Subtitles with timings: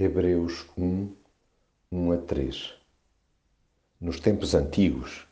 [0.00, 1.08] Hebreus 1,
[1.90, 2.72] 1 a 3
[4.00, 5.26] Nos tempos antigos,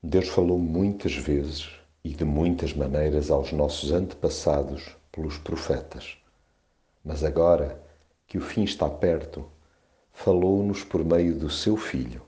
[0.00, 1.68] Deus falou muitas vezes
[2.04, 6.16] e de muitas maneiras aos nossos antepassados pelos profetas.
[7.04, 7.82] Mas agora
[8.28, 9.50] que o fim está perto,
[10.12, 12.22] falou-nos por meio do seu Filho.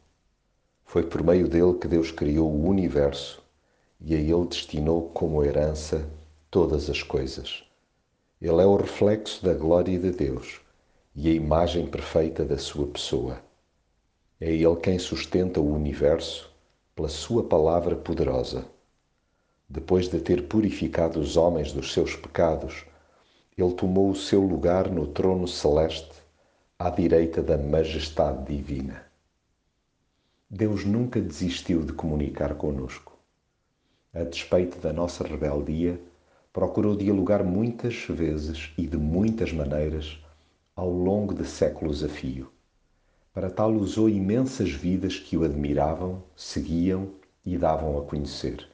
[0.85, 3.41] Foi por meio dele que Deus criou o universo
[4.01, 6.11] e a ele destinou como herança
[6.51, 7.63] todas as coisas.
[8.43, 10.66] Ele é o reflexo da glória de Deus
[11.19, 13.41] e a imagem perfeita da sua pessoa.
[14.39, 16.55] É Ele quem sustenta o universo
[16.95, 18.67] pela Sua palavra poderosa.
[19.67, 22.85] Depois de ter purificado os homens dos seus pecados,
[23.57, 26.13] Ele tomou o seu lugar no trono celeste,
[26.79, 29.07] à direita da majestade divina.
[30.51, 33.17] Deus nunca desistiu de comunicar conosco.
[34.13, 35.99] A despeito da nossa rebeldia,
[36.53, 40.19] procurou dialogar muitas vezes e de muitas maneiras
[40.77, 42.53] ao longo de séculos a fio.
[43.33, 47.13] Para tal usou imensas vidas que o admiravam, seguiam
[47.47, 48.69] e davam a conhecer.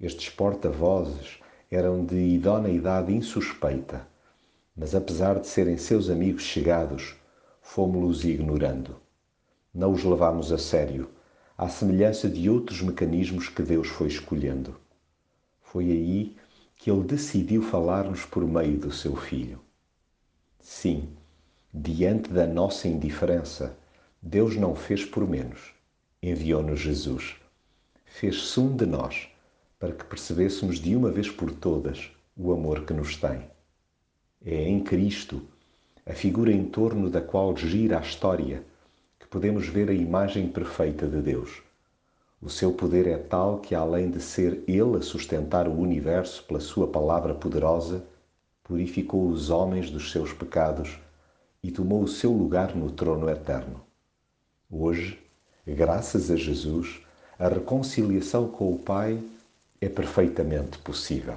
[0.00, 1.38] Estes porta-vozes
[1.70, 4.04] eram de idoneidade insuspeita,
[4.76, 7.14] mas apesar de serem seus amigos chegados,
[7.60, 8.96] fomos-los ignorando.
[9.72, 11.08] Não os levámos a sério,
[11.56, 14.74] à semelhança de outros mecanismos que Deus foi escolhendo.
[15.60, 16.36] Foi aí
[16.74, 19.60] que ele decidiu falar-nos por meio do seu Filho.
[20.62, 21.08] Sim,
[21.74, 23.74] diante da nossa indiferença,
[24.20, 25.72] Deus não fez por menos.
[26.22, 27.36] Enviou-nos Jesus.
[28.04, 29.28] Fez-se um de nós
[29.78, 33.50] para que percebêssemos de uma vez por todas o amor que nos tem.
[34.44, 35.40] É em Cristo,
[36.04, 38.62] a figura em torno da qual gira a história,
[39.18, 41.62] que podemos ver a imagem perfeita de Deus.
[42.40, 46.60] O seu poder é tal que, além de ser Ele a sustentar o universo pela
[46.60, 48.04] Sua palavra poderosa,
[48.62, 51.00] purificou os homens dos seus pecados
[51.62, 53.80] e tomou o seu lugar no trono eterno.
[54.70, 55.18] Hoje,
[55.66, 57.00] graças a Jesus,
[57.38, 59.22] a reconciliação com o Pai
[59.80, 61.36] é perfeitamente possível.